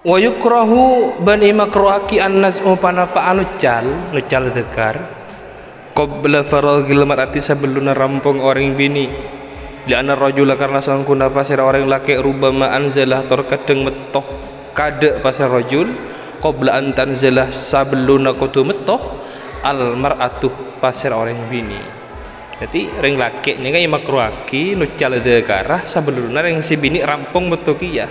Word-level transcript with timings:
wa 0.00 0.16
yukrahu 0.16 1.12
bani 1.20 1.52
makruhaki 1.52 2.24
an-naz'u 2.24 2.72
panapa 2.80 3.28
anucal 3.28 3.84
nucal 4.16 4.48
dekar 4.48 4.96
qabla 5.92 6.40
faragil 6.48 7.04
mar'ati 7.04 7.44
sebelum 7.44 7.92
rampung 7.92 8.40
orang 8.40 8.72
bini. 8.72 9.12
Liana 9.84 10.16
rajula 10.16 10.56
karena 10.56 10.80
sangkuna 10.80 11.32
pasir 11.32 11.60
orang 11.60 11.88
laki 11.88 12.16
rubama 12.16 12.72
anzalah 12.72 13.24
terkadang 13.28 13.84
metoh 13.84 14.24
kade 14.72 15.20
pasir 15.20 15.48
rajul. 15.52 15.92
Qabla 16.40 16.80
an 16.80 16.96
tanzalah 16.96 17.52
sebelum 17.52 18.32
kutu 18.32 18.64
metoh 18.64 18.96
al 19.60 19.92
mar'atu 19.92 20.48
pasir 20.80 21.12
orang 21.12 21.36
bini. 21.52 21.76
Jadi 22.56 22.88
ring 23.00 23.20
laki 23.20 23.60
ni 23.60 23.68
kan 23.68 23.84
makruhaki 23.92 24.72
nucal 24.72 25.20
dekar 25.20 25.84
sebelum 25.84 26.32
ring 26.40 26.64
si 26.64 26.80
bini 26.80 27.04
rampung 27.04 27.52
metokia 27.52 28.08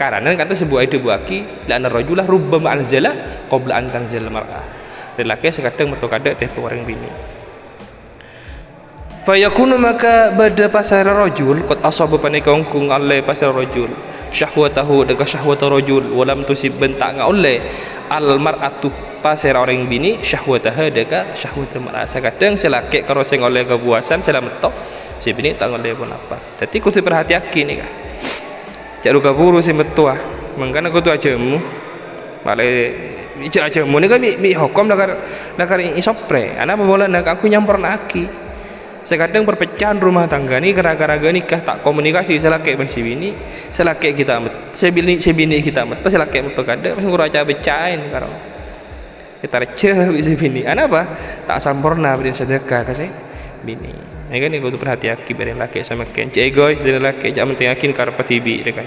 karena 0.00 0.32
kata 0.32 0.56
sebuah 0.56 0.88
ide 0.88 0.96
buaki 0.96 1.68
lana 1.68 1.92
rajulah 1.92 2.24
rubbama 2.24 2.72
anzala 2.72 3.12
qabla 3.52 3.76
an 3.76 3.84
tanzil 3.92 4.32
mar'ah 4.32 4.64
lelaki 5.20 5.52
sekadang 5.52 5.92
metu 5.92 6.08
kada 6.08 6.32
teh 6.32 6.48
orang 6.56 6.88
bini. 6.88 7.04
Fayakunu 9.20 9.76
maka 9.76 10.32
bada 10.32 10.72
pasar 10.72 11.04
rajul 11.04 11.60
qad 11.68 11.84
asaba 11.84 12.16
panika 12.16 12.48
ongkung 12.48 12.88
alle 12.88 13.20
pasar 13.20 13.52
rajul 13.52 13.92
syahwatahu 14.32 15.04
daga 15.04 15.28
syahwat 15.28 15.60
rajul 15.68 16.16
walam 16.16 16.48
tusib 16.48 16.80
bentak 16.80 17.20
oleh. 17.20 17.60
Al 18.08 18.40
mar'atu 18.40 18.88
pasar 19.20 19.60
orang 19.60 19.84
bini 19.84 20.24
syahwataha 20.24 20.88
daga 20.88 21.36
syahwat 21.36 21.76
mar'ah 21.76 22.08
sekadang 22.08 22.56
selaki 22.56 23.04
karo 23.04 23.20
sing 23.20 23.44
oleh 23.44 23.68
kepuasan 23.68 24.24
selamat 24.24 24.64
tok 24.64 24.72
si 25.20 25.36
bini 25.36 25.52
tak 25.52 25.68
oleh 25.68 25.92
pun 25.92 26.08
apa. 26.08 26.56
Jadi 26.64 26.80
kudu 26.80 27.04
perhati-hati 27.04 27.60
nih 27.68 27.76
kan 27.76 28.09
cak 29.00 29.12
ruka 29.16 29.32
buru 29.32 29.58
si 29.64 29.72
metua 29.72 30.16
mengkana 30.56 30.92
aku 30.92 31.00
tu 31.00 31.10
ajamu. 31.12 31.56
Balik 32.40 32.88
cak 33.48 33.72
ajamu 33.72 33.96
ni 34.00 34.06
kan 34.08 34.20
mi 34.20 34.50
hukum 34.52 34.84
nakar 34.84 35.16
nakar 35.56 35.80
isopre 35.96 36.56
anak 36.60 36.76
bola 36.80 37.08
nak 37.08 37.24
aku 37.24 37.48
nyampur 37.48 37.80
naki 37.80 38.28
sekadang 39.08 39.48
perpecahan 39.48 39.96
rumah 39.96 40.28
tangga 40.28 40.60
ni 40.60 40.76
gara-gara 40.76 41.16
nikah 41.16 41.64
tak 41.64 41.80
komunikasi 41.80 42.36
selaki 42.36 42.76
ben 42.76 42.86
si 42.86 43.00
bini 43.00 43.32
selaki 43.72 44.12
kita 44.12 44.38
sebini 44.76 45.16
sebini 45.16 45.64
kita 45.64 45.88
met 45.88 46.04
selaki 46.04 46.44
metu 46.44 46.62
kada 46.62 46.92
masih 46.92 47.08
nguraca 47.08 47.40
becain 47.44 48.00
karo. 48.12 48.30
Kita 49.40 49.56
receh 49.56 50.12
bisa 50.12 50.36
bini. 50.36 50.68
Anak 50.68 50.92
apa? 50.92 51.02
Tak 51.48 51.64
sempurna 51.64 52.12
beri 52.12 52.36
sedekah 52.36 52.84
kasih 52.84 53.08
bini. 53.62 53.92
Ini 54.30 54.38
kan 54.38 54.50
itu 54.54 54.78
perhati 54.78 55.06
aki 55.10 55.32
beri 55.34 55.52
laki 55.54 55.82
sama 55.82 56.06
ken. 56.06 56.30
Cek 56.30 56.54
egois 56.54 56.80
dan 56.82 57.02
laki 57.02 57.34
jangan 57.34 57.54
penting 57.54 57.68
yakin 57.70 57.90
karena 57.90 58.22
tibi 58.22 58.54
kan? 58.62 58.86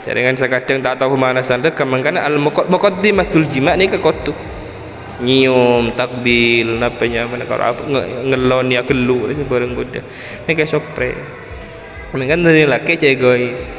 Jadi 0.00 0.20
kan 0.24 0.34
kadang 0.36 0.78
tak 0.80 0.94
tahu 0.96 1.16
mana 1.16 1.44
sandat 1.44 1.76
kan 1.76 1.88
al 2.16 2.36
muqaddimatul 2.40 3.44
jima 3.48 3.76
ni 3.76 3.88
kekotu 3.88 4.32
nyium 5.20 5.92
takbil 5.92 6.80
napanya 6.80 7.28
mana 7.28 7.44
kalau 7.44 7.76
apa 7.76 7.84
ngelon 8.24 8.72
ya 8.72 8.80
kelu 8.80 9.28
ni 9.28 9.44
bareng 9.44 9.76
budak 9.76 10.04
ni 10.48 10.56
kayak 10.56 10.68
sopre. 10.68 11.12
Kan 12.10 12.40
dari 12.42 12.66
laki 12.66 12.96
cek 12.96 13.10
egois 13.16 13.70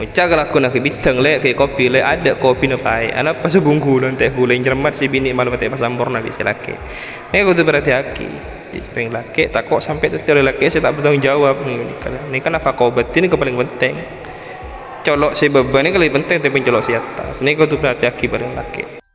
Ucap 0.00 0.32
kalau 0.32 0.48
aku 0.48 0.56
nak 0.64 0.72
bintang 0.80 1.20
le 1.20 1.44
kayak 1.44 1.52
kopi 1.52 1.92
le 1.92 2.00
ada 2.00 2.32
kopi 2.40 2.72
napai 2.72 3.12
anak 3.12 3.44
pas 3.44 3.52
bungkulan 3.60 4.16
teh 4.16 4.32
huleng 4.32 4.64
cermat 4.64 4.96
si 4.96 5.12
bini 5.12 5.36
malam 5.36 5.52
teh 5.60 5.68
pas 5.68 5.84
ampor 5.84 6.08
nabi 6.08 6.32
si 6.32 6.40
laki. 6.40 6.72
Ini 7.32 7.44
aku 7.44 7.52
tu 7.52 7.62
berhati 7.68 7.92
ring 8.94 9.08
laki 9.10 9.48
tak 9.48 9.66
kok 9.66 9.80
sampai 9.80 10.12
tu 10.12 10.18
oleh 10.20 10.44
laki 10.44 10.68
saya 10.68 10.88
tak 10.90 11.00
bertanggung 11.00 11.24
jawab 11.24 11.64
ni. 11.64 11.80
Kan 11.98 12.14
ni 12.28 12.38
kan 12.38 12.52
apa 12.54 12.76
kau 12.76 12.92
betin 12.92 13.24
ni 13.24 13.28
paling 13.32 13.56
penting. 13.56 13.94
Colok 15.02 15.32
si 15.32 15.48
beban 15.48 15.86
ni 15.86 15.94
kalau 15.94 16.04
penting 16.04 16.36
tapi 16.42 16.60
colok 16.60 16.82
si 16.84 16.92
atas. 16.92 17.40
Ni 17.40 17.56
kau 17.56 17.64
tu 17.64 17.80
berhati 17.80 18.04
aki 18.04 18.26
paling 18.28 18.52
laki 18.52 19.07